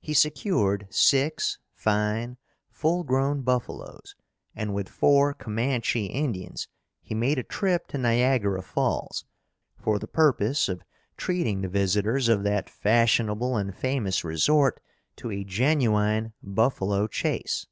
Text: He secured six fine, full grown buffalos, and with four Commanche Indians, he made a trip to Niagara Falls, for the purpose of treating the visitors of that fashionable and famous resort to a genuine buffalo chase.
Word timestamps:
He 0.00 0.12
secured 0.12 0.88
six 0.90 1.56
fine, 1.72 2.36
full 2.68 3.04
grown 3.04 3.42
buffalos, 3.42 4.16
and 4.56 4.74
with 4.74 4.88
four 4.88 5.34
Commanche 5.34 6.04
Indians, 6.10 6.66
he 7.00 7.14
made 7.14 7.38
a 7.38 7.44
trip 7.44 7.86
to 7.86 7.96
Niagara 7.98 8.60
Falls, 8.60 9.24
for 9.78 10.00
the 10.00 10.08
purpose 10.08 10.68
of 10.68 10.82
treating 11.16 11.60
the 11.60 11.68
visitors 11.68 12.28
of 12.28 12.42
that 12.42 12.68
fashionable 12.68 13.56
and 13.56 13.72
famous 13.72 14.24
resort 14.24 14.80
to 15.14 15.30
a 15.30 15.44
genuine 15.44 16.32
buffalo 16.42 17.06
chase. 17.06 17.68